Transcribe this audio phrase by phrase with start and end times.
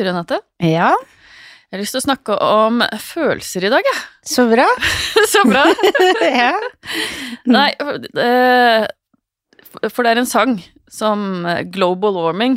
[0.00, 0.94] Du, Renate, Ja,
[1.70, 3.98] jeg har lyst til å snakke om følelser i dag, jeg.
[4.26, 4.64] så bra.
[5.30, 5.66] Så bra!
[6.42, 6.54] ja.
[7.56, 7.68] Nei,
[8.24, 8.86] eh,
[9.92, 10.56] for det er en sang
[10.90, 12.56] som eh, Global Warming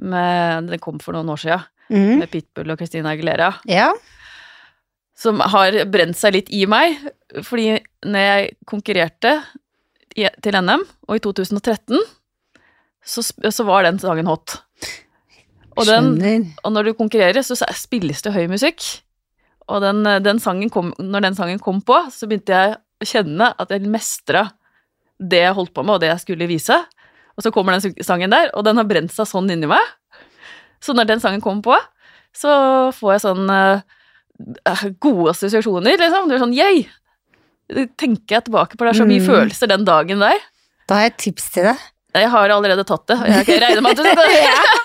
[0.00, 2.22] med, Den kom for noen år siden, Mm.
[2.22, 3.50] med Pitbull og Christina Aguilera.
[3.68, 3.90] ja.
[5.18, 6.94] Som har brent seg litt i meg,
[7.44, 7.74] fordi
[8.08, 9.34] når jeg konkurrerte
[10.16, 12.00] til NM, og i 2013,
[13.04, 13.20] så,
[13.52, 14.56] så var den sangen hot.
[15.76, 18.82] Og, den, og når du konkurrerer, så spilles det høy musikk.
[19.72, 23.52] Og den, den sangen kom, når den sangen kom på, så begynte jeg å kjenne
[23.58, 24.48] at jeg mestra
[25.22, 26.76] det jeg holdt på med, og det jeg skulle vise.
[27.38, 29.80] Og så kommer den sangen der, og den har brent seg sånn inni meg.
[30.82, 31.78] Så når den sangen kommer på,
[32.36, 32.52] så
[32.96, 36.28] får jeg sånn uh, gode assosiasjoner, liksom.
[36.28, 36.82] Det er sånn yay!
[37.96, 38.84] Tenker jeg tilbake på.
[38.84, 39.28] Det er så mye Mm.
[39.30, 40.42] følelser den dagen der.
[40.88, 41.78] Da har jeg et tips til deg.
[42.12, 43.16] Jeg har allerede tatt det.
[43.46, 44.02] Jeg regner med at du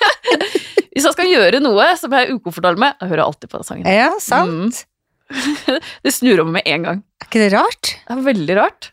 [0.98, 3.68] Hvis jeg skal gjøre noe som jeg er ukomfortabel med, jeg hører alltid på den
[3.70, 3.90] sangen.
[3.94, 4.84] Ja, sant.
[6.04, 7.02] Det snur om med en gang.
[7.22, 7.94] Er ikke det rart?
[8.08, 8.92] Det er veldig rart.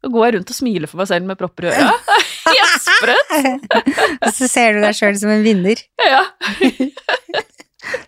[0.00, 1.90] Da går jeg rundt og smiler for meg selv med propper i øra.
[2.50, 3.76] Helt sprøtt!
[4.24, 5.80] Og så ser du deg sjøl som en vinner.
[6.00, 6.22] Ja.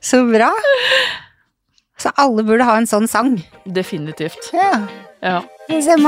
[0.01, 0.49] Så bra.
[2.01, 3.37] Så alle burde ha en sånn sang.
[3.69, 4.51] Definitivt.
[4.57, 4.73] Ja,
[5.23, 5.39] Ja.
[5.69, 6.01] det ser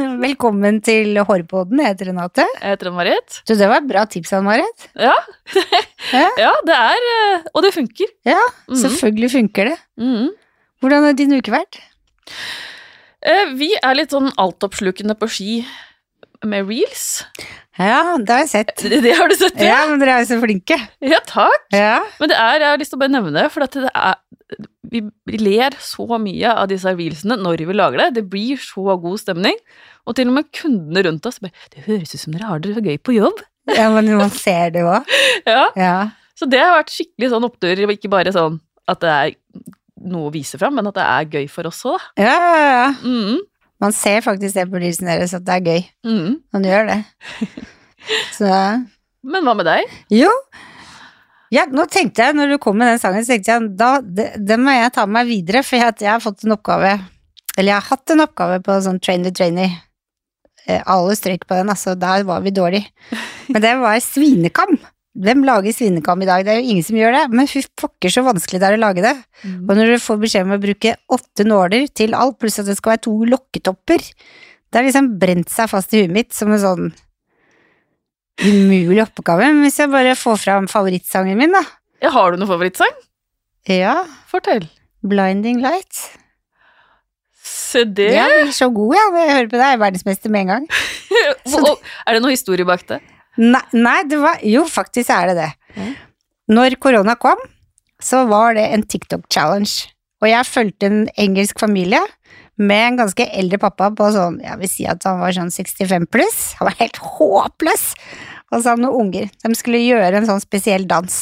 [0.24, 1.80] Velkommen til Hårpodden.
[1.82, 2.44] Jeg heter Renate.
[2.60, 3.40] Jeg heter Marit.
[3.48, 4.88] Du, det var et bra tips, Ann Marit.
[4.98, 5.14] Ja.
[6.10, 6.24] Ja.
[6.40, 8.08] ja, det er eh, Og det funker.
[8.26, 8.78] Ja, Mhm.
[8.80, 9.76] selvfølgelig funker det.
[10.00, 10.30] Mhm.
[10.80, 11.76] Hvordan har din uke vært?
[13.22, 15.58] Eh, Vi er litt sånn altoppslukende på ski
[16.42, 17.26] med reels.
[17.78, 18.72] Ja, det har jeg sett.
[18.80, 19.60] Det, det har du sett?
[19.60, 20.80] Ja, men dere er jo så flinke.
[21.04, 21.68] ja takk.
[21.76, 22.00] Ja.
[22.18, 24.16] Men det er, jeg har lyst til å bare nevne det, for det er,
[24.90, 28.08] vi ler så mye av disse reelsene når vi lager det.
[28.20, 29.56] Det blir så god stemning.
[30.08, 32.74] Og til og med kundene rundt oss bare Det høres ut som dere har det
[32.74, 33.42] så gøy på jobb.
[33.78, 35.06] ja, men man ser det òg.
[35.50, 35.94] Ja, Ja.
[36.40, 37.80] Så det har vært skikkelig sånn opptur.
[37.92, 38.54] Ikke bare sånn
[38.88, 39.34] at det er
[40.08, 42.24] noe å vise fram, men at det er gøy for oss òg, da.
[42.24, 42.86] Ja, ja, ja.
[43.04, 43.42] Mm,
[43.84, 45.84] Man ser faktisk det på lysene deres at det er gøy.
[46.08, 46.38] mm.
[46.56, 46.98] Man gjør det.
[48.38, 48.48] Så
[49.22, 49.92] Men hva med deg?
[50.16, 50.30] Jo.
[51.50, 54.36] Ja, nå tenkte jeg, når du kom med den sangen, så tenkte jeg da, det-
[54.46, 56.92] den må jeg ta med meg videre, for jeg, jeg har fått en oppgave
[57.58, 59.72] Eller jeg har hatt en oppgave på sånn train the trainee.
[60.66, 61.96] Eh, Alle strøyk på den, altså.
[61.98, 62.84] Der var vi dårlig.
[63.48, 64.78] Men det var svinekam.
[65.18, 66.44] Hvem lager svinekam i dag?
[66.46, 67.24] Det er jo ingen som gjør det.
[67.34, 69.16] Men fy pokker så vanskelig det er å lage det.
[69.66, 72.76] Og når du får beskjed om å bruke åtte nåler til alt, pluss at det
[72.78, 73.98] skal være to lokketopper
[74.70, 76.92] Det har liksom brent seg fast i huet mitt som en sånn
[78.44, 79.46] umulig oppgave.
[79.52, 81.62] Men hvis jeg bare får fram favorittsangen min, da.
[82.02, 82.94] Ja, har du noen favorittsang?
[83.68, 83.98] Ja,
[84.30, 84.66] Fortell.
[85.04, 86.06] Blinding Light'.
[87.40, 88.10] Se det!
[88.14, 89.64] Jeg blir så god, ja, når jeg hører på deg.
[89.66, 90.66] Jeg er verdensmester med en gang.
[91.60, 93.00] Og- er det noe historie bak det?
[93.40, 95.50] Nei, nei, det var Jo, faktisk er det det.
[95.76, 95.92] Mm.
[96.56, 97.38] Når korona kom,
[98.02, 99.92] så var det en TikTok-challenge.
[100.20, 102.00] Og jeg fulgte en engelsk familie
[102.60, 106.06] med en ganske eldre pappa på sånn, jeg vil si at han var sånn 65
[106.12, 106.40] pluss.
[106.58, 107.84] Han var helt håpløs!
[108.50, 109.30] Og så hadde han noen unger.
[109.44, 111.18] De skulle gjøre en sånn spesiell dans.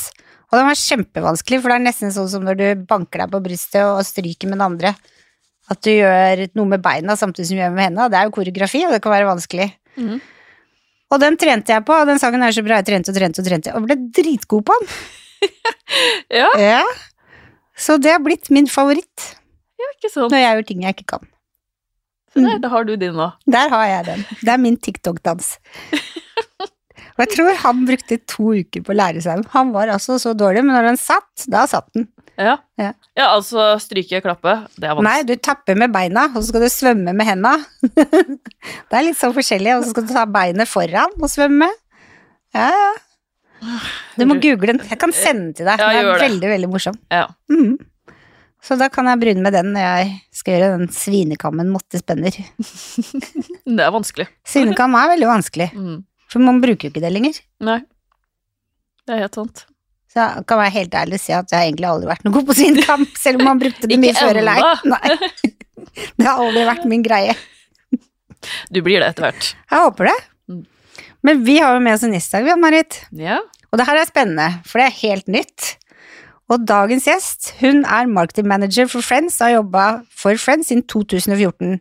[0.49, 3.43] Og den var kjempevanskelig, for det er nesten sånn som når du banker deg på
[3.45, 4.95] brystet og stryker med den andre.
[5.69, 8.09] At du gjør noe med beina samtidig som du gjør med hendene.
[8.09, 9.69] Det er jo koreografi, og det kan være vanskelig.
[10.01, 10.17] Mm.
[11.13, 12.81] Og den trente jeg på, og den sangen er så bra.
[12.81, 14.99] Jeg trente og trente og trente, og ble dritgod på den.
[16.35, 16.81] Ja, Ja.
[17.79, 19.38] Så det har blitt min favoritt
[19.95, 20.31] ikke sant.
[20.33, 21.29] når jeg gjør ting jeg ikke kan.
[22.35, 23.31] Så der, da har du din nå.
[23.49, 24.25] Der har jeg den.
[24.43, 25.55] Det er min TikTok-dans.
[27.19, 29.49] Og jeg tror han brukte to uker på å lære seg den.
[29.51, 32.07] Han var altså så dårlig, men når den satt, da satt den.
[32.39, 32.53] Ja.
[32.79, 32.93] Ja.
[33.19, 34.53] ja, altså stryke, klappe.
[34.79, 35.09] Det er vanskelig.
[35.09, 37.57] Nei, du tapper med beina, og så skal du svømme med henda.
[37.99, 41.67] det er litt sånn forskjellig, og så skal du ta beinet foran og svømme.
[42.55, 42.93] Ja, ja.
[44.15, 44.79] Du må google den.
[44.87, 45.83] Jeg kan sende den til deg.
[45.83, 47.01] Ja, Den er veldig, veldig morsom.
[47.11, 47.25] Ja.
[47.51, 47.75] Mhm.
[48.65, 52.35] Så da kan jeg bryne med den når jeg skal gjøre den svinekammen mottespenner.
[53.69, 54.27] Det er vanskelig.
[54.49, 55.99] Svinekam er veldig vanskelig, Mm.
[56.29, 57.39] for man bruker jo ikke det lenger.
[57.65, 57.79] Nei.
[59.07, 59.63] Det er helt sant.
[60.13, 62.35] Så jeg kan være helt ærlig og si at jeg har egentlig aldri vært noe
[62.35, 64.75] god på svinekam, selv om man brukte det mye før eller ei.
[64.89, 65.51] Nei.
[66.19, 67.37] Det har aldri vært min greie.
[68.73, 69.53] Du blir det etter hvert.
[69.71, 70.17] Jeg håper det.
[70.49, 70.63] Mm.
[71.27, 72.99] Men vi har jo med oss en gjest i dag, vi, Ann-Marit.
[73.19, 73.39] Ja.
[73.73, 75.73] Og det her er spennende, for det er helt nytt.
[76.49, 79.87] Og dagens gjest, hun er marketing manager for Friends og har jobba
[80.17, 81.77] for Friends siden 2014.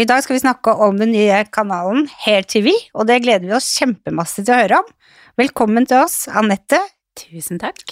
[0.00, 3.56] I dag skal vi snakke om den nye kanalen Hair TV, og det gleder vi
[3.58, 4.88] oss kjempemasse til å høre om.
[5.36, 6.80] Velkommen til oss, Anette.
[7.20, 7.84] Tusen takk.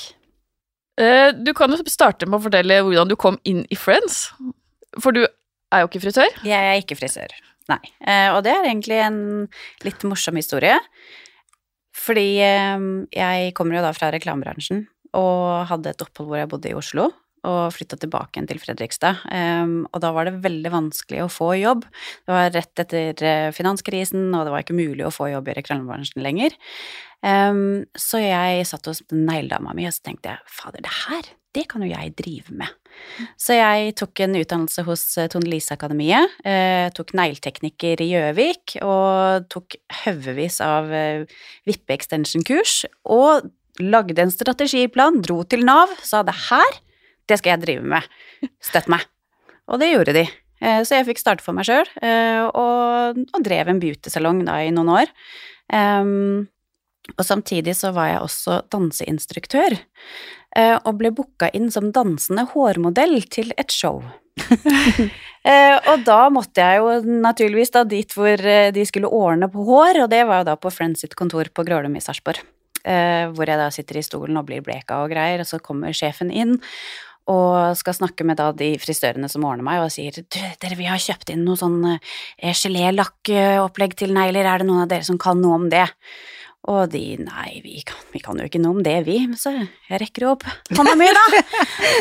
[0.96, 4.30] Eh, Du kan jo starte med å fortelle hvordan du kom inn i Friends.
[4.96, 6.32] For du er jo ikke frisør.
[6.46, 7.28] Jeg er ikke frisør,
[7.68, 7.82] nei.
[8.00, 9.20] Eh, og det er egentlig en
[9.84, 10.78] litt morsom historie.
[11.92, 14.86] Fordi eh, jeg kommer jo da fra reklamebransjen
[15.16, 17.10] og hadde et opphold hvor jeg bodde i Oslo.
[17.46, 19.20] Og flytta tilbake igjen til Fredrikstad.
[19.94, 21.84] Og da var det veldig vanskelig å få jobb.
[22.26, 25.54] Det var rett etter uh, finanskrisen, og det var ikke mulig å få jobb i
[25.60, 26.56] reklamebransjen lenger.
[27.22, 31.82] Så jeg satt hos negledama mi, og så tenkte jeg fader, det her, det kan
[31.82, 32.74] jo jeg drive med.
[33.40, 38.76] Så jeg tok en utdannelse hos uh, Tone Lise Akademiet, uh, tok negletekniker i Gjøvik,
[38.82, 40.90] og tok haugevis av
[41.68, 43.48] vippe-extension-kurs, og
[43.82, 46.81] lagde en strategiplan, dro til Nav, sa det her,
[47.26, 48.11] det skal jeg drive med,
[48.64, 49.06] støtt meg.
[49.70, 50.26] Og det gjorde de.
[50.62, 51.88] Eh, så jeg fikk starte for meg sjøl,
[52.49, 55.11] og, og, drev en beautysalong da i noen år.
[55.67, 56.46] Um,
[57.17, 59.75] og samtidig så var jeg også danseinstruktør,
[60.56, 64.00] uh, og ble booka inn som dansende hårmodell til et show.
[65.90, 68.38] og da måtte jeg jo naturligvis da dit hvor
[68.76, 71.67] de skulle ordne på hår, og det var jo da på Friends sitt kontor på
[71.67, 72.43] Grålum i Sarpsborg.
[72.87, 75.97] Uh, hvor jeg da sitter i stolen og blir bleka og greier, og så kommer
[75.97, 76.55] sjefen inn
[77.27, 80.87] og skal snakke med da de frisørene som ordner meg, og sier du, dere, vi
[80.87, 85.19] har kjøpt inn noe sånn eh, gelélakkopplegg til negler, er det noen av dere som
[85.19, 85.88] kan noe om det?
[86.67, 90.00] Og de nei, vi kan, vi kan jo ikke noe om det, vi, så jeg
[90.03, 91.25] rekker opp hånda mi, da.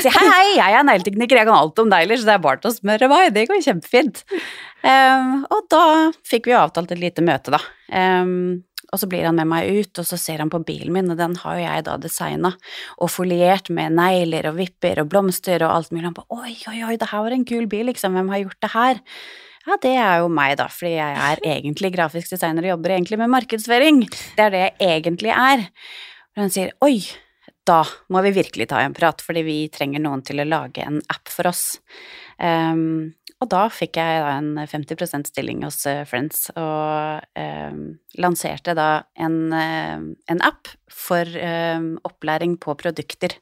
[0.02, 2.62] Sier hei, hei, jeg er negletekniker, jeg kan alt om negler, så det er bare
[2.62, 4.24] til å smøre meg, det går kjempefint.
[4.86, 5.84] Um, og da
[6.26, 7.62] fikk vi avtalt et lite møte, da.
[7.94, 11.10] Um, og så blir han med meg ut, og så ser han på bilen min,
[11.12, 12.52] og den har jo jeg da designa
[13.02, 16.06] og foliert med negler og vipper og blomster og alt mulig.
[16.10, 18.62] Han bare oi, oi, oi, det her var en kul bil, liksom, hvem har gjort
[18.66, 19.04] det her?
[19.66, 23.22] Ja, det er jo meg, da, fordi jeg er egentlig grafisk designer og jobber egentlig
[23.22, 24.04] med markedsføring.
[24.38, 25.70] Det er det jeg egentlig er.
[26.36, 27.00] Og han sier oi,
[27.66, 27.82] da
[28.14, 31.32] må vi virkelig ta en prat, fordi vi trenger noen til å lage en app
[31.34, 31.80] for oss.
[32.38, 37.80] Um, og da fikk jeg da en 50% stilling hos eh, Friends, og eh,
[38.22, 38.90] lanserte da
[39.20, 43.36] en, eh, en app for eh, opplæring på produkter.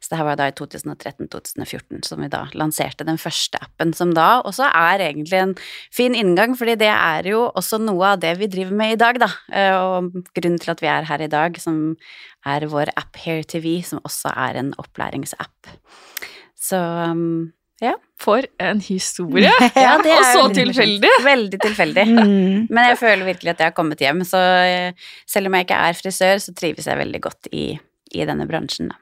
[0.00, 4.14] Så det her var da i 2013-2014 som vi da lanserte den første appen, som
[4.16, 5.54] da også er egentlig en
[5.94, 9.20] fin inngang, fordi det er jo også noe av det vi driver med i dag,
[9.20, 9.30] da.
[9.52, 11.92] Eh, og grunnen til at vi er her i dag, som
[12.48, 15.76] er vår app Hair TV, som også er en opplæringsapp.
[16.56, 17.52] Så um,
[17.84, 17.94] ja.
[18.16, 19.50] For en historie!
[19.84, 21.10] ja, og så tilfeldig!
[21.30, 22.04] Veldig tilfeldig.
[22.08, 22.68] Mm.
[22.70, 25.80] Men jeg føler virkelig at jeg har kommet hjem, så eh, selv om jeg ikke
[25.88, 27.66] er frisør, så trives jeg veldig godt i,
[28.16, 29.00] i denne bransjen, da.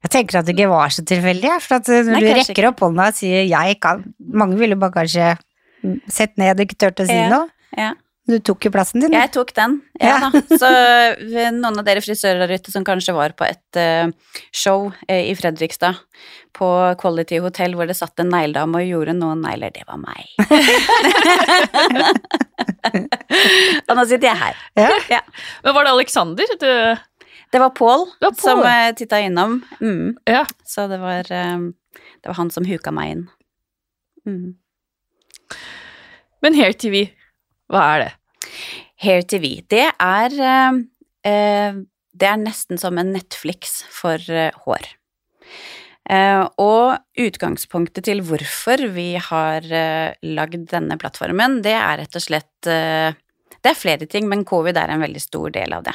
[0.00, 2.68] Jeg tenker at det ikke var så tilfeldig, for at når Nei, du rekker ikke.
[2.70, 5.34] opp hånda og sier 'jeg kan' Mange ville bare kanskje
[6.08, 7.28] sett ned og ikke turt å si ja.
[7.28, 7.48] noe.
[7.76, 7.90] Ja.
[8.30, 9.10] Du tok jo plassen din.
[9.14, 10.28] Jeg tok den, ja, ja.
[10.30, 10.40] da.
[10.60, 10.68] Så
[11.56, 14.06] noen av dere frisører der ute som kanskje var på et uh,
[14.54, 15.94] show uh, i Fredrikstad,
[16.54, 20.22] på Quality Hotel hvor det satt en negledame og gjorde noen negler, det var meg.
[23.88, 24.54] og nå sitter jeg her.
[24.78, 24.90] Ja.
[25.16, 25.22] ja.
[25.66, 26.46] Men var det Alexander?
[26.60, 26.70] Du...
[27.50, 28.06] Det var Pål
[28.38, 29.58] som uh, eh, titta innom.
[29.80, 30.14] Mm.
[30.30, 30.44] Ja.
[30.62, 31.74] Så det var, um,
[32.22, 33.26] det var han som huka meg inn.
[34.22, 34.54] Mm.
[36.46, 37.10] Men Hair TV,
[37.70, 38.12] hva er det?
[39.00, 40.80] Hair TV, det er eh,
[41.28, 41.78] eh,
[42.10, 44.96] Det er nesten som en Netflix for eh, hår.
[46.10, 49.62] Og utgangspunktet til hvorfor vi har
[50.26, 52.70] lagd denne plattformen, det er rett og slett
[53.60, 55.92] det er flere ting, men covid er en veldig stor del av det.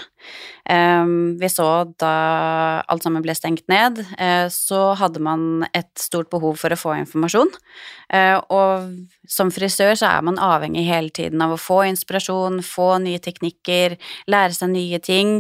[0.70, 1.68] Um, vi så
[2.02, 2.12] da
[2.90, 6.94] alt sammen ble stengt ned, uh, så hadde man et stort behov for å få
[7.00, 7.50] informasjon.
[8.14, 12.96] Uh, og som frisør så er man avhengig hele tiden av å få inspirasjon, få
[13.06, 13.98] nye teknikker,
[14.30, 15.40] lære seg nye ting,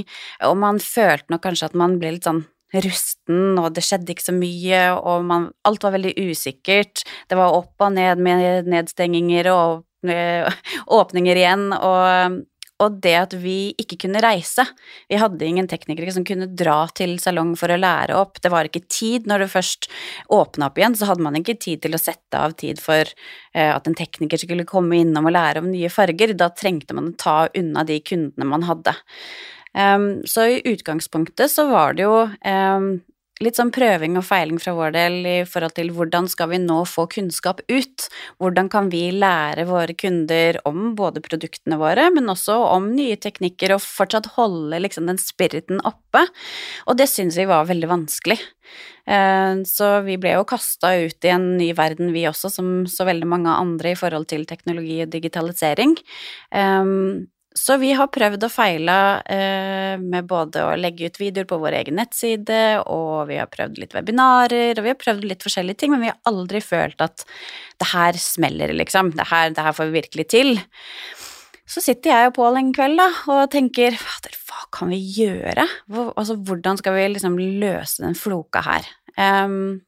[0.50, 4.26] og man følte nok kanskje at man ble litt sånn rusten, og det skjedde ikke
[4.26, 7.06] så mye, og man, alt var veldig usikkert.
[7.30, 12.42] Det var opp og ned med nedstenginger og åpninger igjen, og,
[12.84, 14.66] og, det at vi ikke kunne reise.
[15.10, 18.42] Vi hadde ingen teknikere som kunne dra til salong for å lære opp.
[18.44, 19.30] Det var ikke tid.
[19.30, 19.90] Når det først
[20.36, 23.72] åpna opp igjen, så hadde man ikke tid til å sette av tid for uh,
[23.72, 26.36] at en tekniker skulle komme innom og lære om nye farger.
[26.38, 28.98] Da trengte man å ta unna de kundene man hadde.
[29.76, 32.88] Um, så i utgangspunktet så var det jo um,
[33.44, 36.78] litt sånn prøving og feiling fra vår del i forhold til hvordan skal vi nå
[36.88, 38.06] få kunnskap ut?
[38.40, 43.76] Hvordan kan vi lære våre kunder om både produktene våre, men også om nye teknikker,
[43.76, 46.24] og fortsatt holde liksom den spiriten oppe?
[46.88, 48.40] Og det syns vi var veldig vanskelig.
[49.06, 53.28] Så vi ble jo kasta ut i en ny verden, vi også, som så veldig
[53.30, 56.00] mange andre i forhold til teknologi og digitalisering.
[57.56, 58.98] Så vi har prøvd og feila
[59.32, 63.80] eh, med både å legge ut videoer på vår egen nettside, og vi har prøvd
[63.80, 67.24] litt webinarer, og vi har prøvd litt forskjellige ting, men vi har aldri følt at
[67.80, 69.14] det her smeller, liksom.
[69.16, 70.52] Det her, det her får vi virkelig til.
[71.66, 75.66] Så sitter jeg og Pål en kveld da, og tenker hva kan vi gjøre?
[75.88, 78.92] Hvor, altså, hvordan skal vi liksom løse den floka her?
[79.16, 79.80] Um,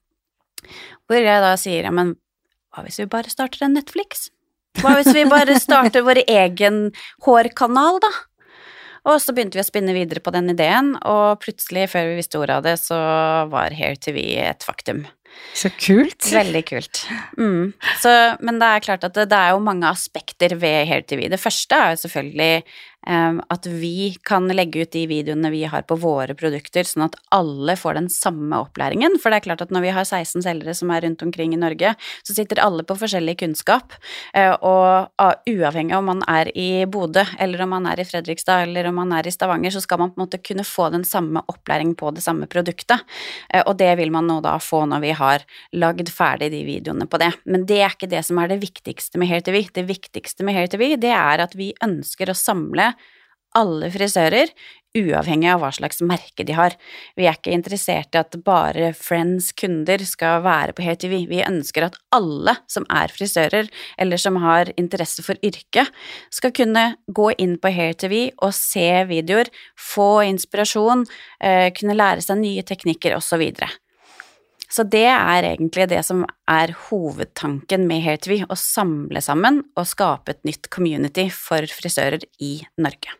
[1.07, 2.15] hvor jeg da sier ja, men
[2.71, 4.29] hva hvis vi bare starter en Netflix?
[4.81, 6.87] Hva hvis vi bare starter vår egen
[7.25, 8.11] hårkanal, da?
[9.07, 12.41] Og så begynte vi å spinne videre på den ideen, og plutselig, før vi visste
[12.41, 12.97] ordet av det, så
[13.51, 15.05] var Hair TV et faktum.
[15.57, 16.27] Så kult.
[16.33, 17.03] Veldig kult.
[17.37, 17.71] Mm.
[18.01, 18.11] Så,
[18.43, 21.27] men det er klart at det, det, er jo mange aspekter ved Hair TV.
[21.31, 22.51] Det første er jo selvfølgelig
[23.07, 27.77] at vi kan legge ut de videoene vi har på våre produkter, sånn at alle
[27.79, 29.15] får den samme opplæringen.
[29.21, 31.59] For det er klart at når vi har 16 selgere som er rundt omkring i
[31.61, 31.93] Norge,
[32.27, 33.95] så sitter alle på forskjellig kunnskap.
[34.35, 38.67] Uh, og uavhengig uavhengig om man er i Bodø, eller om man er i Fredrikstad,
[38.67, 41.03] eller om man er i Stavanger, så skal man på en måte kunne få den
[41.03, 43.03] samme opplæringen på det samme produktet.
[43.53, 47.07] Uh, og det vil man nå da få når vi har lagd ferdig de videoene
[47.07, 47.31] på det.
[47.45, 49.67] Men det er ikke det som er det viktigste med Hair TV.
[49.73, 52.91] Det viktigste med Hair TV, det er at vi ønsker å samle
[53.57, 54.51] alle frisører,
[54.97, 56.75] uavhengig av hva slags merke de har.
[57.17, 61.15] Vi er ikke interessert i at bare Friends kunder skal være på HTV.
[61.29, 63.69] Vi ønsker at alle som er frisører,
[64.01, 65.91] eller som har interesse for yrket,
[66.33, 71.05] skal kunne gå inn på HairTV og se videoer, få inspirasjon,
[71.41, 73.43] eh, kunne lære seg nye teknikker osv.
[74.67, 80.35] Så det er egentlig det som er hovedtanken med HairTV, å samle sammen og skape
[80.35, 83.15] et nytt community for frisører i Norge.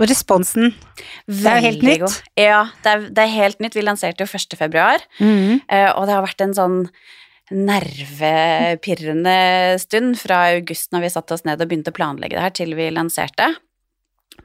[0.00, 0.72] Og responsen
[1.28, 2.02] Det er jo helt nytt.
[2.06, 2.18] God.
[2.40, 3.76] Ja, det er, det er, helt nytt.
[3.76, 4.56] Vi lanserte jo 1.
[4.56, 5.66] februar, mm.
[5.68, 6.78] og det har vært en sånn
[7.50, 9.34] nervepirrende
[9.82, 12.76] stund fra august når vi satte oss ned og begynte å planlegge det her, til
[12.78, 13.50] vi lanserte.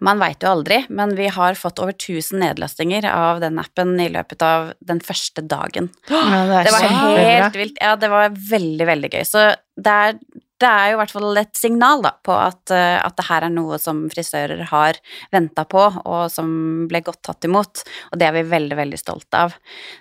[0.04, 4.10] Man veit jo aldri, men vi har fått over 1000 nedlastinger av den appen i
[4.12, 5.92] løpet av den første dagen.
[6.10, 7.78] Ja, det, det, var helt vilt.
[7.80, 9.24] Ja, det var veldig, veldig gøy.
[9.30, 9.46] Så
[9.80, 10.18] det er,
[10.62, 13.48] det er jo i hvert fall et signal da, på at, eh, at det her
[13.48, 15.00] er noe som frisører har
[15.34, 16.50] venta på, og som
[16.90, 17.84] ble godt tatt imot.
[18.12, 19.58] Og det er vi veldig, veldig stolte av.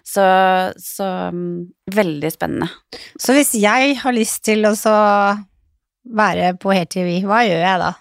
[0.06, 0.26] Så,
[0.78, 1.58] så mm,
[1.94, 2.70] veldig spennende.
[3.18, 4.94] Så hvis jeg har lyst til å så
[6.04, 7.92] være på Hair TV, hva gjør jeg da?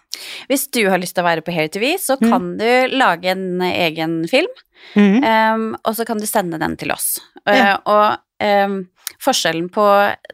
[0.49, 2.27] Hvis du har lyst til å være på Hair TV, så mm.
[2.29, 4.51] kan du lage en egen film,
[4.93, 5.23] mm.
[5.23, 7.15] um, og så kan du sende den til oss.
[7.47, 7.79] Ja.
[7.81, 8.77] Uh, og um,
[9.21, 9.85] Forskjellen på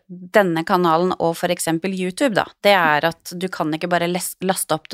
[0.07, 4.87] denne kanalen og eksempel YouTube, da, det er at du kan ikke bare laste opp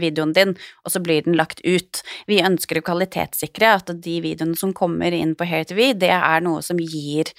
[0.00, 2.02] videoen din, og så blir den lagt ut.
[2.26, 6.44] Vi ønsker å kvalitetssikre at de videoene som kommer inn på Hair TV, det er
[6.44, 7.32] noe som gir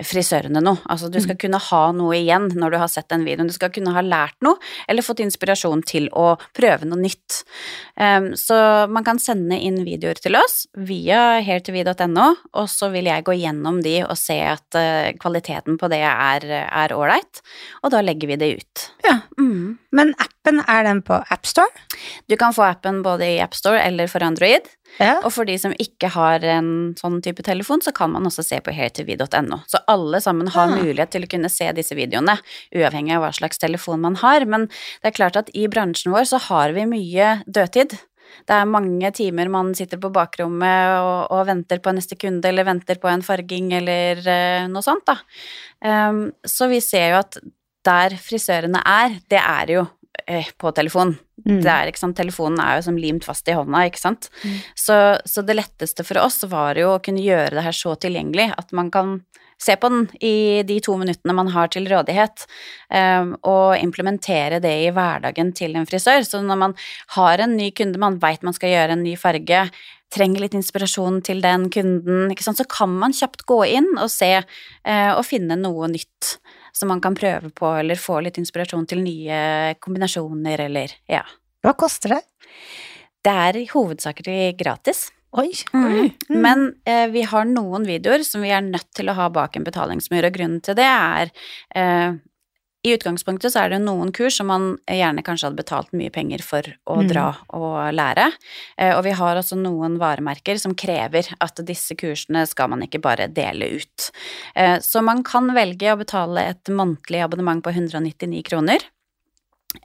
[0.00, 0.80] frisørene noe.
[0.88, 1.40] Altså du skal mm.
[1.42, 3.50] kunne ha noe igjen når du har sett den videoen.
[3.50, 4.56] Du skal kunne ha lært noe,
[4.88, 7.42] eller fått inspirasjon til å prøve noe nytt.
[8.00, 8.56] Um, så
[8.92, 13.82] man kan sende inn videoer til oss via hairtv.no, og så vil jeg gå gjennom
[13.84, 17.44] de og se at uh, kvaliteten på det er ålreit,
[17.84, 18.86] og da legger vi det ut.
[19.04, 19.20] Ja.
[19.36, 19.76] Mm.
[19.92, 21.68] Men appen, er den på AppStore?
[22.32, 24.64] Du kan få appen både i AppStore eller for Android.
[25.00, 25.18] Ja.
[25.24, 28.60] Og for de som ikke har en sånn type telefon, så kan man også se
[28.64, 29.62] på hairtv.no.
[29.68, 30.76] Så alle sammen har ah.
[30.78, 32.38] mulighet til å kunne se disse videoene,
[32.76, 34.46] uavhengig av hva slags telefon man har.
[34.48, 34.68] Men
[35.02, 37.96] det er klart at i bransjen vår så har vi mye dødtid.
[38.48, 42.66] Det er mange timer man sitter på bakrommet og, og venter på neste kunde, eller
[42.68, 45.18] venter på en farging, eller uh, noe sånt, da.
[45.84, 47.38] Um, så vi ser jo at
[47.86, 51.16] der frisørene er, det er jo uh, på telefon.
[51.48, 51.60] Mm.
[51.66, 51.92] Er?
[52.16, 54.30] Telefonen er jo som limt fast i hånda, ikke sant.
[54.42, 54.58] Mm.
[54.78, 58.52] Så, så, det letteste for oss var jo å kunne gjøre det her så tilgjengelig
[58.56, 59.20] at man kan
[59.62, 62.46] se på den i de to minuttene man har til rådighet,
[62.90, 66.26] um, og implementere det i hverdagen til en frisør.
[66.26, 66.76] Så når man
[67.16, 69.68] har en ny kunde, man veit man skal gjøre en ny farge,
[70.12, 75.12] trenger litt inspirasjon til den kunden, så kan man kjapt gå inn og se uh,
[75.14, 76.36] og finne noe nytt
[76.72, 81.22] som man kan prøve på, eller få litt inspirasjon til nye kombinasjoner, eller ja.
[81.62, 82.22] Hva koster det?
[83.22, 85.10] Det er hovedsakelig gratis.
[85.38, 85.48] Oi.
[85.72, 86.10] Mm.
[86.28, 86.40] Mm.
[86.44, 89.64] Men eh, vi har noen videoer som vi er nødt til å ha bak en
[89.64, 91.30] betalingsmur, og grunnen til det er
[91.78, 92.18] eh,
[92.82, 96.42] i utgangspunktet så er det noen kurs som man gjerne kanskje hadde betalt mye penger
[96.42, 97.10] for å mm.
[97.12, 98.28] dra og lære,
[98.76, 103.02] eh, og vi har også noen varemerker som krever at disse kursene skal man ikke
[103.04, 104.08] bare dele ut.
[104.58, 108.82] Eh, så man kan velge å betale et månedlig abonnement på 199 kroner.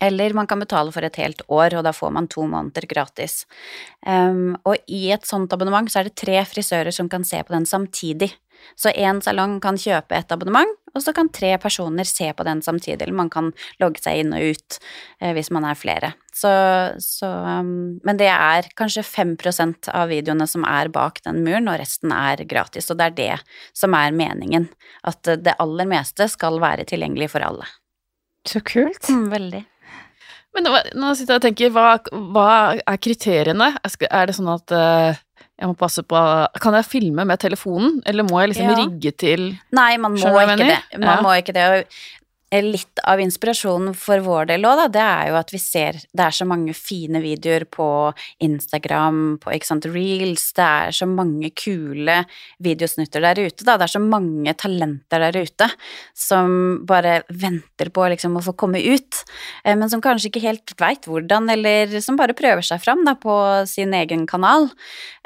[0.02, 3.46] Eller man kan betale for et helt år, og da får man to måneder gratis.
[4.04, 7.56] Um, og i et sånt abonnement så er det tre frisører som kan se på
[7.56, 8.34] den samtidig.
[8.78, 12.62] Så én salong kan kjøpe et abonnement, og så kan tre personer se på den
[12.66, 14.78] samtidig, eller man kan logge seg inn og ut
[15.22, 16.12] eh, hvis man er flere.
[16.34, 16.52] Så,
[17.02, 21.80] så um, Men det er kanskje 5% av videoene som er bak den muren, og
[21.82, 23.34] resten er gratis, og det er det
[23.78, 24.70] som er meningen.
[25.08, 27.68] At det aller meste skal være tilgjengelig for alle.
[28.48, 29.10] Så kult.
[29.10, 29.64] Mm, veldig.
[30.56, 31.90] Men nå, nå sitter jeg og tenker, hva,
[32.34, 33.74] hva er kriteriene?
[34.10, 35.20] Er det sånn at eh,
[35.58, 36.20] jeg må passe på
[36.62, 38.76] Kan jeg filme med telefonen, eller må jeg liksom Ja.
[38.78, 40.78] rigge til Nei, man må ikke det.
[41.00, 41.22] Man Ja.
[41.22, 41.88] må ikke det.
[42.48, 45.98] Og litt av inspirasjonen for vår del òg, da, det er jo at vi ser
[46.16, 47.88] det er så mange fine videoer på
[48.44, 52.22] Instagram, på ikke sant, reels, det er så mange kule
[52.64, 53.76] videosnutter der ute, da.
[53.76, 55.68] Det er så mange talenter der ute
[56.16, 56.56] som
[56.88, 59.24] bare venter på liksom å få komme ut,
[59.66, 63.18] eh, men som kanskje ikke helt veit hvordan, eller som bare prøver seg fram da
[63.20, 63.36] på
[63.68, 64.70] sin egen kanal.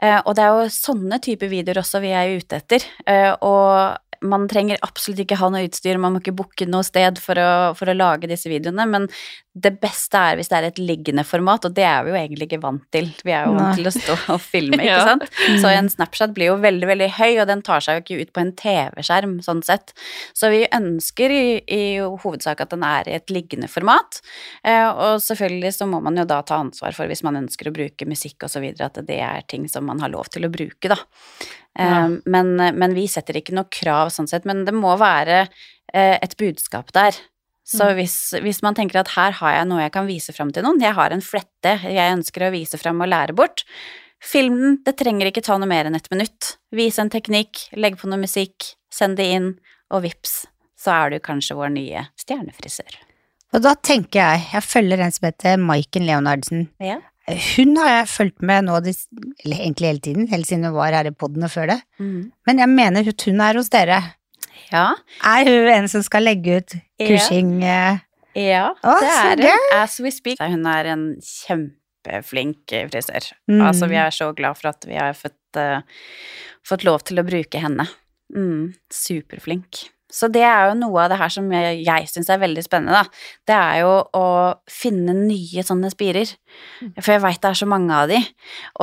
[0.02, 2.82] Eh, Og det er jo sånne typer videoer også vi er ute etter.
[3.06, 7.20] Eh, Og man trenger absolutt ikke ha noe utstyr, man må ikke booke noe sted
[7.22, 9.08] for å, for å lage disse videoene, men
[9.54, 12.46] det beste er hvis det er et liggende format, og det er vi jo egentlig
[12.48, 13.10] ikke vant til.
[13.28, 15.02] Vi er jo vant til å stå og filme, ikke Ja.
[15.10, 15.26] sant.
[15.60, 18.32] Så en Snapchat blir jo veldig, veldig høy, og den tar seg jo ikke ut
[18.38, 19.92] på en TV-skjerm, sånn sett.
[20.34, 24.22] Så vi ønsker i, i hovedsak at den er i et liggende format,
[24.64, 27.76] eh, og selvfølgelig så må man jo da ta ansvar for hvis man ønsker å
[27.76, 30.96] bruke musikk videre, at det er ting som man har lov til å bruke, da.
[31.76, 32.06] Ja.
[32.06, 35.44] Eh, Men, men vi setter ikke noe krav sånn sett, men det må være
[35.94, 37.16] eh, et budskap der.
[37.64, 37.96] Så Mm.
[38.00, 40.82] hvis, hvis man tenker at her har jeg noe jeg kan vise fram til noen,
[40.82, 43.64] jeg har en flette jeg ønsker å vise fram og lære bort,
[44.22, 46.56] film den, det trenger ikke ta noe mer enn et minutt.
[46.72, 49.54] Vis en teknikk, legg på noe musikk, send det inn,
[49.92, 52.98] og vips, så er du kanskje vår nye stjernefrisør.
[53.54, 56.70] Og da tenker jeg, jeg følger en som heter Maiken Leonardsen.
[56.80, 57.00] Ja.
[57.28, 61.10] Hun har jeg fulgt med nå, eller egentlig hele tiden, helt siden hun var her
[61.10, 61.82] i podden og før det.
[62.00, 62.32] Mm.
[62.48, 64.00] Men jeg mener at hun er hos dere.
[64.70, 64.88] Ja,
[65.26, 67.60] Er hun en som skal legge ut kursing?
[67.66, 68.00] Ja,
[68.38, 69.70] ja Å, det er hun.
[69.82, 70.42] As we speak.
[70.42, 73.32] Hun er en kjempeflink eh, frisør.
[73.52, 73.64] Mm.
[73.70, 75.82] Altså, vi er så glad for at vi har fått, uh,
[76.68, 77.90] fått lov til å bruke henne.
[78.32, 79.86] Mm, superflink.
[80.12, 83.00] Så det er jo noe av det her som jeg, jeg syns er veldig spennende,
[83.00, 83.22] da.
[83.48, 84.26] Det er jo å
[84.70, 86.34] finne nye sånne spirer.
[87.00, 88.20] For jeg veit det er så mange av de.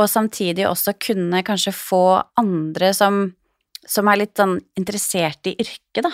[0.00, 2.04] Og samtidig også kunne kanskje få
[2.40, 3.26] andre som,
[3.86, 6.12] som er litt sånn interessert i yrket, da.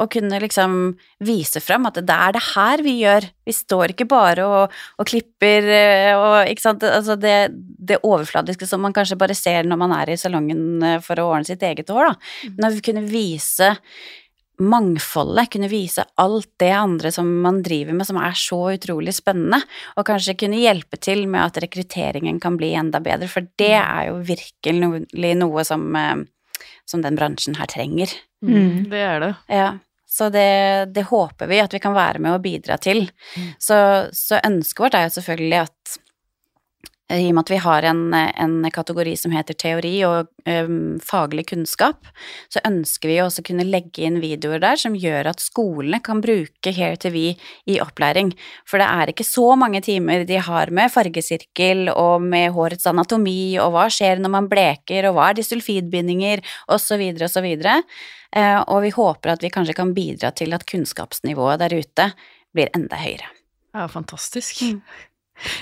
[0.00, 3.26] Og kunne liksom vise fram at det er det her vi gjør.
[3.44, 6.86] Vi står ikke bare og, og klipper eh, og ikke sant.
[6.88, 10.96] Altså det, det overfladiske som man kanskje bare ser når man er i salongen eh,
[11.04, 12.48] for å ordne sitt eget hår, da.
[12.64, 13.74] å vi kunne vise
[14.62, 19.62] mangfoldet, kunne vise alt det andre som man driver med som er så utrolig spennende,
[19.96, 24.10] og kanskje kunne hjelpe til med at rekrutteringen kan bli enda bedre, for det er
[24.10, 26.24] jo virkelig noe som, eh,
[26.90, 28.12] som den bransjen her trenger.
[28.44, 28.90] Mm.
[28.90, 29.32] Det er det.
[29.52, 29.70] Ja,
[30.12, 33.06] så det, det håper vi at vi kan være med og bidra til.
[33.36, 33.52] Mm.
[33.58, 33.78] Så,
[34.12, 35.94] så ønsket vårt er jo selvfølgelig at
[37.12, 41.44] i og med at vi har en, en kategori som heter teori og um, faglig
[41.50, 42.08] kunnskap,
[42.52, 46.22] så ønsker vi også å kunne legge inn videoer der som gjør at skolene kan
[46.24, 47.34] bruke Hair TV
[47.68, 48.32] i opplæring.
[48.68, 53.58] For det er ikke så mange timer de har med fargesirkel og med hårets anatomi,
[53.62, 57.48] og hva skjer når man bleker, og hva er disulfidbindinger, osv., osv.
[58.32, 62.12] Eh, og vi håper at vi kanskje kan bidra til at kunnskapsnivået der ute
[62.56, 63.28] blir enda høyere.
[63.72, 64.60] Ja, fantastisk.
[64.62, 64.80] Mm.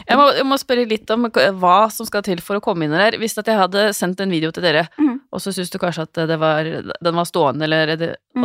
[0.08, 1.28] Jeg, må, jeg må spørre litt om
[1.60, 3.16] hva som skal til for å komme inn der.
[3.20, 5.16] Hvis at jeg hadde sendt en video til dere, mm.
[5.32, 7.98] og så syns du kanskje at det var, den var stående, eller og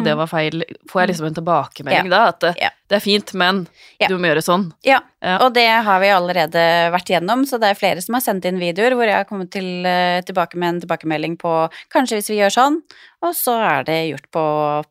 [0.04, 0.18] det Mhm.
[0.18, 2.28] var feil, får jeg liksom en tilbakemelding da?
[2.32, 2.70] At det, Ja.
[2.90, 3.68] det er fint, men
[4.00, 4.08] Ja.
[4.08, 4.72] du må gjøre sånn.
[4.84, 5.38] Ja, Ja.
[5.46, 8.60] og det har vi allerede vært gjennom, så det er flere som har sendt inn
[8.60, 12.38] videoer hvor jeg har kommet til, eh, tilbake med en tilbakemelding på kanskje hvis vi
[12.42, 12.82] gjør sånn,
[13.28, 14.44] og så er det gjort på,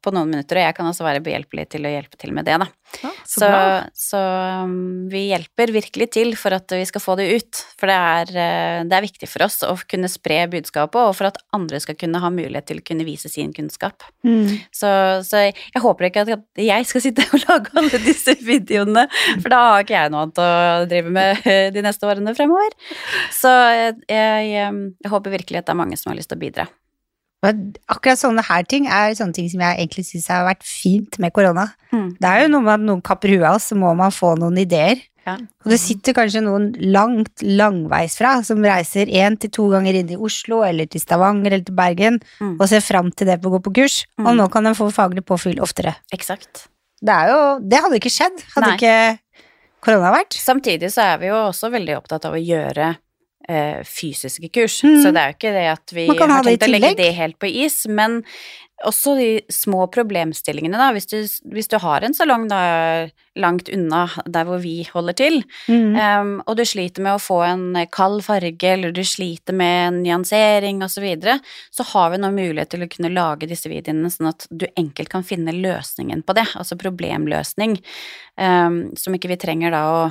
[0.02, 2.58] på noen minutter, og jeg kan også være behjelpelig til å hjelpe til med det,
[2.62, 2.70] da.
[3.02, 3.48] Ja, så, Så,
[3.94, 4.20] så
[4.64, 8.30] um, vi hjelper virkelig til for at vi skal få det ut, for det er,
[8.44, 11.98] eh, det er viktig for oss å kunne spre budskapet, og for at andre skal
[11.98, 14.06] kunne ha mulighet til å kunne vise sin kunnskap.
[14.26, 14.60] Mm.
[14.74, 14.90] Så,
[15.26, 19.08] så jeg håper ikke at jeg skal sitte og lage alle disse videoene,
[19.40, 20.52] for da har ikke jeg noe annet å
[20.90, 22.78] drive med eh, de neste årene fremover.
[23.34, 26.46] Så jeg, jeg, jeg håper virkelig at det er mange som har lyst til å
[26.46, 26.70] bidra.
[27.44, 31.18] Og akkurat sånne her ting er sånne ting som jeg egentlig syns har vært fint
[31.20, 31.68] med korona.
[31.92, 32.16] Mm.
[32.18, 34.34] Det er jo noe med at noen kapper huet av oss, så må man få
[34.40, 35.02] noen ideer.
[35.26, 35.38] Ja.
[35.64, 40.18] Og det sitter kanskje noen langt, langveisfra som reiser én til to ganger inn i
[40.20, 42.56] Oslo eller til Stavanger eller til Bergen Mm.
[42.60, 44.36] og ser fram til det på å gå på kurs, og Mm.
[44.36, 45.94] nå kan de få faglig påfyll oftere.
[46.12, 46.68] Exakt.
[47.02, 48.76] Det jo Det hadde ikke skjedd hadde Nei.
[48.76, 49.18] ikke
[49.80, 50.32] korona vært.
[50.32, 52.96] Samtidig så er vi jo også veldig opptatt av å gjøre
[53.84, 54.78] fysiske kurs.
[54.84, 55.00] Mm.
[55.02, 57.36] Så det er jo ikke det at vi har det tenkt å legge det helt
[57.42, 58.22] på is, men
[58.84, 60.88] også de små problemstillingene, da.
[60.94, 61.18] Hvis du,
[61.54, 62.60] hvis du har en salong da
[63.38, 65.94] langt unna der hvor vi holder til, Mm.
[65.94, 70.00] Um, og du sliter med å få en kald farge, eller du sliter med en
[70.04, 71.36] nyansering osv., så, videre,
[71.74, 75.10] så har vi nå mulighet til å kunne lage disse videoene sånn at du enkelt
[75.12, 77.78] kan finne løsningen på det, altså problemløsning,
[78.38, 80.04] um, som ikke vi trenger da å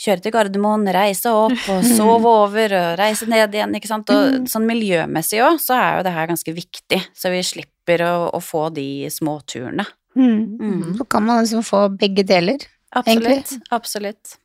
[0.00, 4.30] kjøre til Gardermoen, reise opp og sove over og reise ned igjen, ikke sant, og
[4.40, 4.46] Mm.
[4.48, 8.40] sånn miljømessig òg, så er jo det her ganske viktig, så vi slipper å, å
[8.42, 9.84] få de småturene.
[10.16, 10.58] Mm.
[10.60, 10.84] Mm.
[10.98, 12.58] Så kan man liksom få begge deler.
[12.96, 13.36] Egentlig.
[13.44, 14.36] Absolutt, absolutt.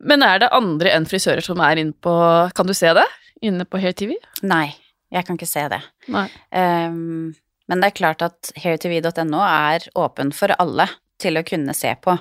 [0.00, 2.12] Men er det andre enn frisører som er inne på
[2.54, 3.04] Kan du se det?
[3.46, 4.16] Inne på HairTV?
[4.46, 4.72] Nei,
[5.14, 5.78] jeg kan ikke se det.
[6.10, 6.24] Nei.
[6.54, 7.34] Um,
[7.70, 12.14] men det er klart at hairtv.no er åpen for alle til å kunne se på.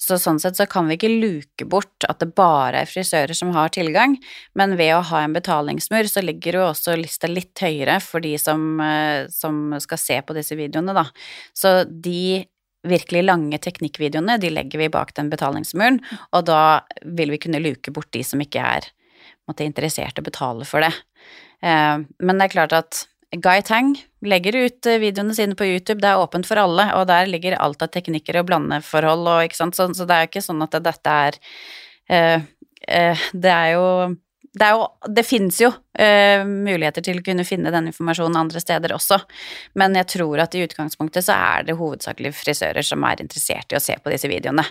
[0.00, 3.52] Så sånn sett så kan vi ikke luke bort at det bare er frisører som
[3.56, 4.18] har tilgang,
[4.58, 8.34] men ved å ha en betalingsmur så ligger jo også lista litt høyere for de
[8.40, 11.06] som, eh, som skal se på disse videoene, da.
[11.56, 12.46] Så de
[12.84, 16.00] virkelig lange teknikkvideoene, de legger vi bak den betalingsmuren,
[16.32, 18.90] og da vil vi kunne luke bort de som ikke er
[19.48, 20.92] måtte, interessert i å betale for det.
[21.62, 26.00] Eh, Men det er klart at Guy Tang legger ut eh, videoene sine på YouTube,
[26.02, 29.58] det er åpent for alle, og der ligger alt av teknikker og blandeforhold og ikke
[29.58, 31.38] sant, så, så det er jo ikke sånn at dette er
[32.12, 32.44] uh,
[32.92, 33.86] uh, Det er jo
[34.52, 34.68] det,
[35.16, 39.16] det finnes jo eh, muligheter til å kunne finne den informasjonen andre steder også,
[39.80, 43.78] men jeg tror at i utgangspunktet så er det hovedsakelig frisører som er interessert i
[43.78, 44.66] å se på disse videoene.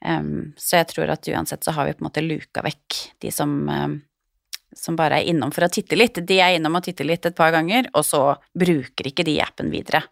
[0.00, 3.34] Um, så jeg tror at uansett så har vi på en måte luka vekk de
[3.34, 3.58] som
[4.76, 6.20] som bare er innom for å titte litt.
[6.26, 8.22] De er innom og titter litt et par ganger, og så
[8.58, 10.04] bruker ikke de appen videre.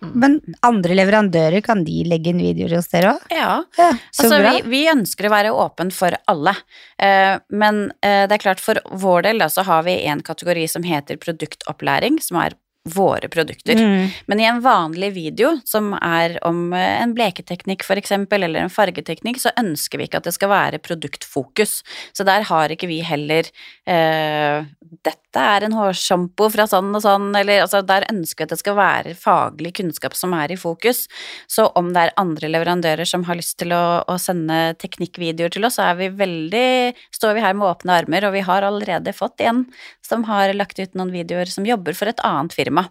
[0.00, 3.26] Men andre leverandører, kan de legge inn videoer hos dere òg?
[3.36, 6.54] Ja, Ja, så altså vi, vi ønsker å være åpen for alle,
[7.02, 10.64] eh, men eh, det er klart for vår del da, så har vi en kategori
[10.72, 12.56] som heter produktopplæring, som er
[12.88, 13.76] våre produkter.
[13.76, 14.08] Mm.
[14.26, 19.40] Men i en vanlig video som er om eh, en bleketeknikk eksempel, eller en fargeteknikk,
[19.42, 21.82] så ønsker vi ikke at det skal være produktfokus.
[22.16, 23.44] Så der har ikke vi heller
[23.84, 24.64] eh,
[25.04, 28.58] dette er en hårsjampo fra sånn og sånn, eller altså der ønsker vi at det
[28.58, 31.04] skal være faglig kunnskap som er i fokus.
[31.46, 35.68] Så om det er andre leverandører som har lyst til å, å sende teknikkvideoer til
[35.68, 36.66] oss, så er vi veldig,
[37.14, 39.66] står vi her med åpne armer, og vi har allerede fått en
[40.10, 42.88] som har lagt ut noen videoer som jobber for et annet firma,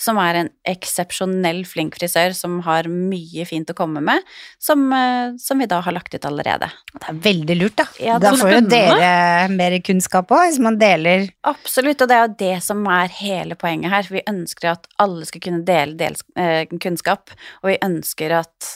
[0.00, 4.24] som er en eksepsjonell flink frisør som har mye fint å komme med,
[4.62, 6.70] som, eh, som vi da har lagt ut allerede.
[6.94, 7.86] Det er veldig lurt, da.
[8.00, 12.26] Ja, da får jo dere mer kunnskap òg, hvis man deler Absolutt, og det er
[12.28, 14.08] jo det som er hele poenget her.
[14.10, 17.30] Vi ønsker at alle skal kunne dele dels, eh, kunnskap,
[17.62, 18.68] og vi ønsker at,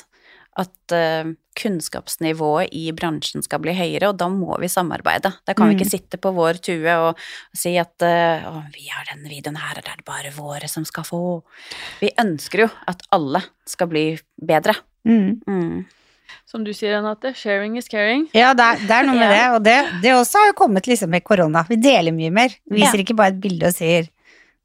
[0.59, 5.33] at eh, kunnskapsnivået i bransjen skal bli høyere, og da må vi samarbeide.
[5.47, 5.81] Da kan vi Mm.
[5.81, 7.17] ikke sitte på vår tue og,
[7.57, 10.85] si at eh, å, vi har denne videoen her, og det er bare våre som
[10.85, 11.43] skal få.
[12.01, 14.75] Vi ønsker jo at alle skal bli bedre.
[15.07, 15.43] mm.
[15.47, 15.87] Mm.
[16.47, 18.27] Som du sier, Renate, sharing is caring.
[18.35, 20.87] Ja, det er, det er noe med det, og det, det også har jo kommet
[20.87, 21.65] liksom med korona.
[21.69, 22.55] Vi deler mye mer.
[22.71, 23.05] Vi viser Ja.
[23.05, 24.09] ikke bare et bilde og sier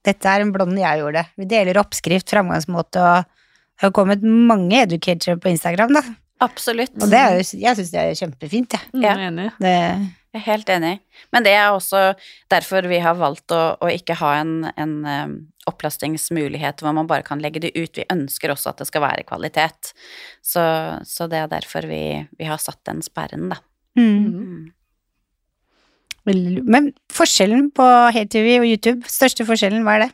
[0.03, 1.25] 'dette er en blond jeg gjorde'.
[1.37, 6.01] Vi deler oppskrift, framgangsmåte, og det har kommet mange educatere på Instagram, da.
[6.41, 6.95] Absolutt.
[7.01, 8.81] Og det er jo, jeg syns det er kjempefint, jeg.
[9.03, 9.13] Ja.
[9.13, 9.27] Ja.
[9.29, 9.51] Enig.
[9.61, 9.75] Det,
[10.31, 10.93] Jeg er helt enig.
[11.35, 12.13] Men det er også
[12.51, 15.33] derfor vi har valgt å, å ikke ha en, en um,
[15.67, 17.99] opplastingsmulighet hvor man bare kan legge det ut.
[17.99, 19.91] Vi ønsker også at det skal være kvalitet.
[20.39, 20.63] Så,
[21.03, 22.03] så det er derfor vi,
[22.39, 23.59] vi har satt den sperren, da.
[23.99, 24.29] mm.
[24.31, 24.69] Mm.
[26.69, 30.11] Men forskjellen på HeyTV og YouTube, største forskjellen, hva er det?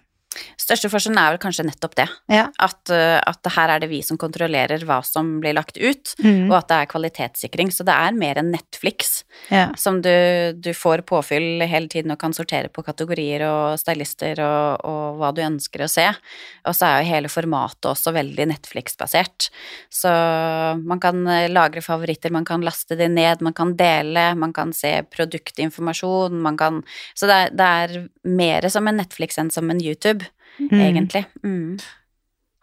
[0.60, 2.08] Største forskjellen er vel kanskje nettopp det.
[2.32, 2.48] Ja.
[2.60, 6.50] At, uh, at her er det vi som kontrollerer hva som blir lagt ut, Mm.
[6.50, 7.70] og at det er kvalitetssikring.
[7.72, 9.24] Så det er mer enn Netflix.
[9.50, 9.70] ja.
[9.78, 10.10] som du,
[10.58, 15.30] du får påfyll hele tiden og kan sortere på kategorier og stylister og, og hva
[15.36, 16.06] du ønsker å se.
[16.68, 19.50] Og så er jo hele formatet også veldig Netflix-basert.
[19.94, 20.12] Så
[20.88, 24.74] man kan eh, lagre favoritter, man kan laste de ned, man kan dele, man kan
[24.76, 26.84] se produktinformasjon, man kan
[27.16, 30.27] Så det er, det er mer som en Netflix enn som en YouTube,
[30.60, 30.80] Mm.
[30.82, 31.26] egentlig.
[31.46, 31.78] Mm.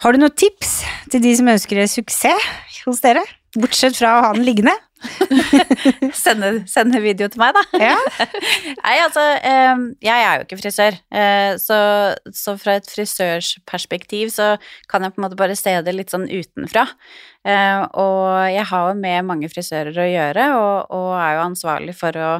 [0.02, 3.22] Har du noen tips til de som ønsker suksess hos dere?
[3.54, 4.74] Bortsett fra å ha den liggende?
[6.24, 7.62] Sende, sende video til meg, da.
[7.80, 7.96] Ja.
[8.80, 11.78] Nei, altså, eh, jeg er jo ikke frisør, eh, så,
[12.34, 14.54] så fra et frisørsperspektiv så
[14.90, 16.86] kan jeg på en måte bare se det litt sånn utenfra.
[17.44, 21.96] Eh, og jeg har jo med mange frisører å gjøre, og, og er jo ansvarlig
[21.98, 22.32] for å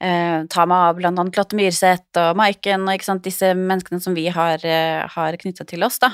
[0.00, 4.28] eh, ta meg av blant annet Lotte Myrseth og Maiken og disse menneskene som vi
[4.28, 6.12] har, eh, har knytta til oss, da.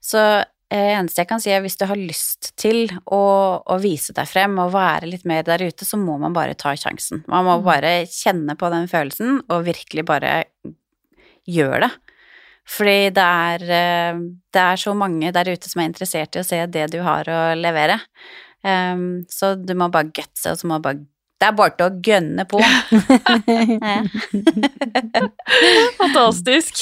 [0.00, 0.22] Så
[0.70, 4.26] eh, eneste jeg kan si er hvis du har lyst til å, å vise deg
[4.26, 7.24] frem og være litt mer der ute, så må man bare ta sjansen.
[7.28, 7.64] Man må Mm.
[7.64, 10.44] bare kjenne på den følelsen og virkelig bare
[11.46, 11.92] gjøre det.
[12.66, 14.18] Fordi det er, eh,
[14.52, 17.24] det er så mange der ute som er interessert i å se det du har
[17.24, 18.00] å levere.
[18.66, 21.86] Um, så du må bare gutse, og så må du bare Det er bare til
[21.86, 22.58] å gønne på.
[26.00, 26.74] Fantastisk.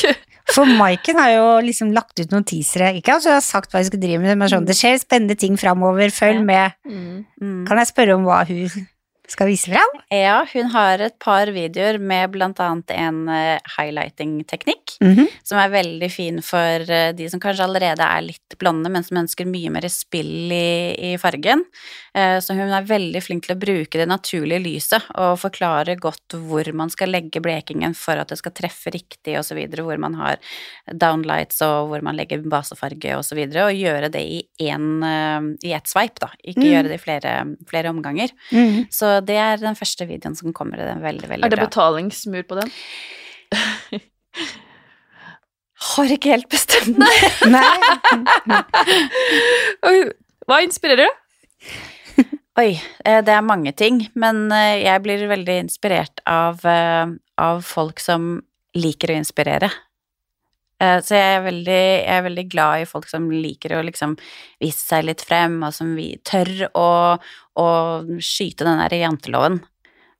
[0.53, 2.93] For Maiken har jo liksom lagt ut noen teasere.
[2.99, 5.37] Ikke at hun har sagt hva hun skal drive med, men sånn, det skjer spennende
[5.41, 6.77] ting framover, følg med.
[6.87, 7.65] Mm.
[7.67, 8.69] Kan jeg spørre om hva hun
[9.29, 10.01] skal vise fram?
[10.13, 15.27] Ja, hun har et par videoer med annet en eh, highlighting-teknikk, Mhm.
[15.43, 19.17] som er veldig fin for eh, de som kanskje allerede er litt blonde, men som
[19.19, 21.65] ønsker mye mer spill i, i fargen.
[22.15, 26.37] Eh, Så hun er veldig flink til å bruke det naturlige lyset og forklare godt
[26.49, 30.37] hvor man skal legge blekingen for at det skal treffe riktig osv., hvor man har
[30.93, 33.35] downlights og hvor man legger basefarge og så
[33.65, 35.03] og gjøre det i én
[35.65, 36.71] i ett sveip, da, ikke Mm.
[36.73, 38.31] gjøre det i flere, flere omganger.
[38.53, 38.87] Mm.
[38.91, 40.81] Så det er den første videoen som kommer.
[40.81, 41.69] Den er veldig, veldig Er det bra.
[41.69, 42.71] betalingsmur på den?
[45.85, 47.17] Har ikke helt bestemt meg.
[47.55, 47.77] Nei.
[50.49, 51.11] Hva inspirerer du?
[52.61, 52.71] Oi,
[53.05, 57.07] eh, det er mange ting, men eh, jeg blir veldig inspirert av, eh,
[57.43, 58.37] av folk som
[58.79, 59.71] liker å inspirere.
[60.81, 64.17] Eh, Så jeg er, veldig, jeg er veldig glad i folk som liker å liksom
[64.61, 66.89] vise seg litt frem, og som vi tør å,
[67.57, 67.69] å
[68.19, 69.61] skyte den der janteloven.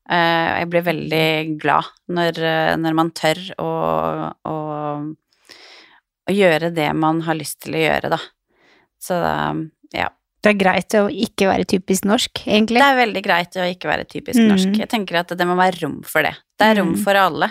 [0.09, 2.41] Eh, Jeg blir veldig glad når,
[2.79, 3.71] når man tør å,
[4.45, 4.57] å,
[6.29, 8.21] å gjøre det man har lyst til å gjøre, da.
[9.05, 9.19] Så
[9.95, 10.09] ja.
[10.45, 12.77] Det er greit å ikke være typisk norsk, egentlig.
[12.81, 14.49] Det er veldig greit å ikke være typisk Mm.
[14.53, 14.75] norsk.
[14.83, 16.35] Jeg tenker at det må være rom for det.
[16.61, 16.99] Det er rom Mm.
[17.03, 17.49] for alle.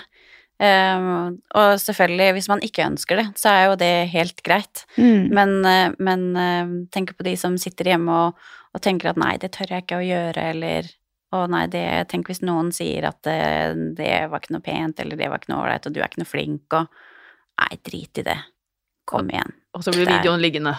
[0.63, 4.85] Um, og selvfølgelig, hvis man ikke ønsker det, så er jo det helt greit.
[4.95, 5.31] Mm.
[5.35, 9.33] Men, eh, men eh, tenk på de som sitter hjemme og, og tenker at nei,
[9.41, 10.87] det tør jeg ikke å gjøre, eller
[11.33, 13.41] å nei, det Tenk hvis noen sier at det,
[13.97, 16.21] det var ikke noe pent, eller det var ikke noe ålreit, og du er ikke
[16.23, 17.03] noe flink, og
[17.53, 18.39] Nei, drit i det.
[19.05, 19.51] Kom igjen.
[19.77, 20.73] Og så blir videoen liggende.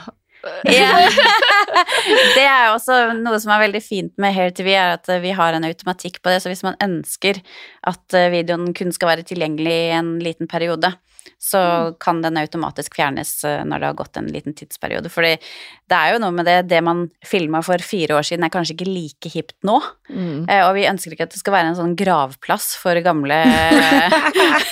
[0.69, 0.91] Ja.
[2.37, 5.67] det er også noe som er veldig fint med HairTV, er at vi har en
[5.69, 6.43] automatikk på det.
[6.43, 7.41] Så hvis man ønsker
[7.89, 10.93] at eh, videoen kun skal være tilgjengelig i en liten periode,
[11.41, 15.11] så kan den automatisk fjernes eh, når det har gått en liten tidsperiode.
[15.13, 15.35] Fordi
[15.91, 18.77] det er jo noe med det, det man filma for fire år siden er kanskje
[18.79, 19.79] ikke like hipt nå.
[20.09, 20.45] Mm.
[20.49, 23.37] Eh, Og vi ønsker ikke at det skal være en sånn gravplass for gamle,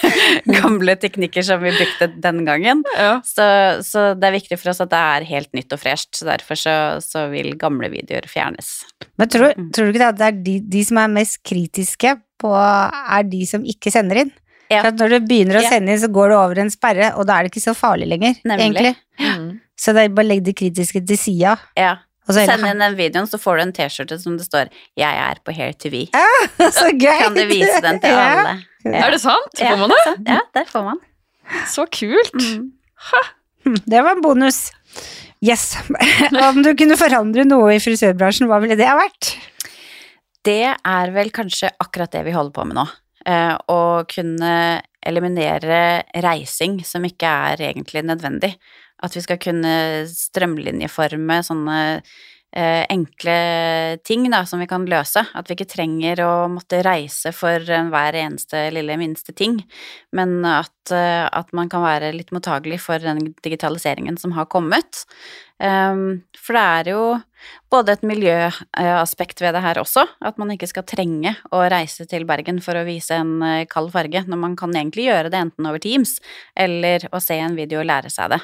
[0.58, 2.82] gamle teknikker som vi brukte den gangen.
[2.96, 3.14] Ja.
[3.26, 3.44] Så,
[3.86, 6.58] så det er viktig for oss at det er helt nytt og fresht, så derfor
[6.58, 8.80] så, så vil gamle videoer fjernes.
[9.20, 9.66] Men tror, Mm.
[9.74, 13.26] tror du ikke det at det er de, de som er mest kritiske på, er
[13.28, 14.30] de som ikke sender inn?
[14.72, 14.80] Ja.
[14.82, 17.26] For at når du begynner å sende inn, så går det over en sperre, og
[17.28, 18.64] da er det ikke så farlig lenger, Nemlig.
[18.70, 18.94] egentlig.
[19.20, 19.60] Mm.
[19.78, 21.56] Så det er bare legg det kritiske til sida.
[21.78, 21.96] Ja.
[22.22, 25.40] Så Send inn den videoen, så får du en T-skjorte som det står 'Jeg er
[25.44, 26.04] på Hair TV'.
[26.78, 27.18] så gøy!
[27.18, 28.28] Kan du vise den til Ja.
[28.30, 28.52] alle?
[28.84, 29.06] Ja.
[29.06, 29.58] Er det sant?
[29.58, 29.72] Ja.
[29.74, 30.30] Får man det?
[30.30, 31.00] Ja, der får man.
[31.66, 32.32] Så kult.
[32.38, 32.70] Mm.
[33.86, 34.70] Det var en bonus.
[35.42, 35.76] Yes.
[36.48, 39.32] Om du kunne forandre noe i frisørbransjen, hva ville det ha vært?
[40.46, 42.86] Det er vel kanskje akkurat det vi holder på med nå.
[43.26, 44.54] Eh, å kunne
[45.02, 48.54] eliminere reising som ikke er egentlig nødvendig.
[49.02, 49.74] At vi skal kunne
[50.10, 51.78] strømlinjeforme sånne
[52.54, 53.36] eh, enkle
[54.06, 55.24] ting da, som vi kan løse.
[55.34, 59.58] At vi ikke trenger å måtte reise for hver eneste lille minste ting,
[60.14, 65.04] men at, eh, at man kan være litt mottagelig for den digitaliseringen som har kommet.
[65.62, 67.02] Um, for det er jo
[67.72, 72.26] både et miljøaspekt ved det her også, at man ikke skal trenge å reise til
[72.28, 75.68] Bergen for å vise en eh, kald farge, når man kan egentlig gjøre det enten
[75.68, 76.18] over Teams
[76.58, 78.40] eller å se en video og lære seg det.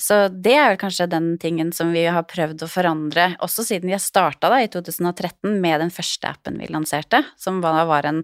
[0.00, 3.92] Så det er vel kanskje den tingen som vi har prøvd å forandre, også siden
[3.92, 8.22] jeg starta da i 2013 med den første appen vi lanserte, som var var en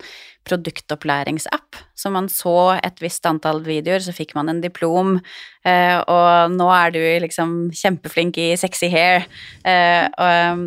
[0.48, 1.76] produktopplæringsapp.
[1.94, 5.18] Så man så et visst antall videoer, så fikk man en diplom,
[5.68, 9.26] eh, og nå er du liksom kjempeflink i sexy hair.
[9.64, 10.66] Eh, og,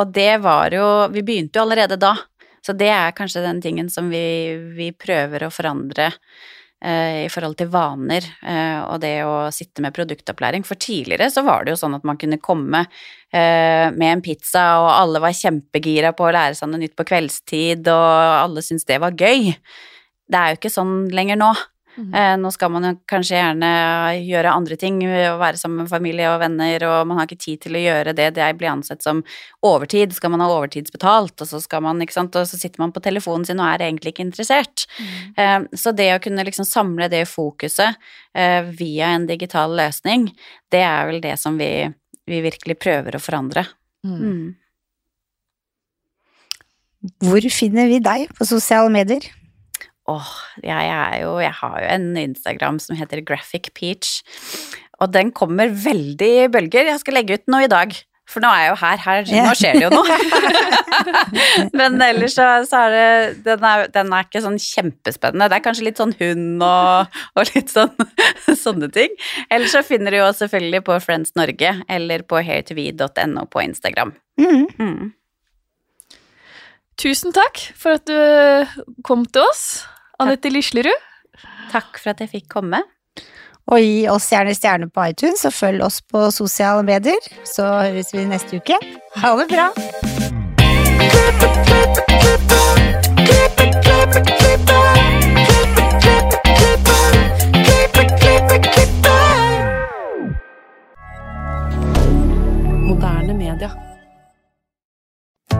[0.00, 2.14] og det var jo Vi begynte jo allerede da,
[2.66, 6.10] så det er kanskje den tingen som vi, vi prøver å forandre
[6.82, 10.66] eh, i forhold til vaner eh, og det å sitte med produktopplæring.
[10.66, 14.66] For tidligere så var det jo sånn at man kunne komme eh, med en pizza,
[14.82, 18.10] og alle var kjempegira på å lære seg noe nytt på kveldstid, og
[18.42, 19.54] alle syntes det var gøy.
[20.26, 21.52] Det er jo ikke sånn lenger nå.
[21.96, 23.70] Eh, nå skal man jo kanskje gjerne
[24.20, 27.78] gjøre andre ting, være sammen med familie og venner, og man har ikke tid til
[27.78, 29.22] å gjøre det det blir ansett som
[29.66, 30.12] overtid.
[30.16, 33.02] Skal man ha overtidsbetalt, og så skal man, ikke sant, og så sitter man på
[33.04, 34.86] telefonen sin og er egentlig ikke interessert.
[35.36, 35.66] Mm.
[35.76, 37.96] så det å kunne liksom samle det fokuset
[38.36, 40.28] eh, via en digital løsning,
[40.72, 41.88] det er vel det som vi,
[42.28, 43.66] vi virkelig prøver å forandre.
[44.06, 44.20] Mm.
[44.20, 44.46] Mm.
[47.22, 49.26] Hvor finner vi deg på sosiale medier?
[50.06, 54.20] Åh, jeg er jo Jeg har jo en Instagram som heter Graphic Peach,
[55.00, 56.92] og den kommer veldig i bølger.
[56.92, 57.92] Jeg skal legge ut noe i dag.
[58.26, 60.16] For nå er jeg jo her, her nå skjer det jo noe.
[61.78, 65.48] Men ellers så, så er det den er, den er ikke sånn kjempespennende.
[65.50, 67.92] Det er kanskje litt sånn hund og, og litt sånn
[68.64, 69.14] sånne ting.
[69.46, 74.14] Ellers så finner du jo selvfølgelig på Friends Norge eller på hairtv.no på Instagram.
[74.40, 74.66] Mm.
[74.80, 75.12] Mm.
[76.96, 79.84] Tusen takk for at du kom til oss,
[80.18, 81.06] Anette Lislerud.
[81.72, 82.80] Takk for at jeg fikk komme.
[83.66, 87.18] Og gi oss gjerne stjerne på iTunes, og følg oss på sosiale medier.
[87.44, 88.78] Så høres vi neste uke.
[89.18, 89.72] Ha det bra!
[102.86, 103.85] Moderne media.